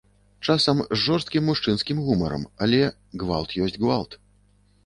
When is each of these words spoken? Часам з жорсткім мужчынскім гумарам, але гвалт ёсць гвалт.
Часам 0.51 0.79
з 0.93 0.97
жорсткім 1.01 1.43
мужчынскім 1.49 1.99
гумарам, 2.07 2.47
але 2.67 2.81
гвалт 3.25 3.49
ёсць 3.67 3.79
гвалт. 3.85 4.19